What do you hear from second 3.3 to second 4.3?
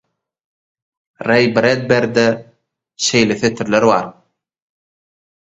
setirler bar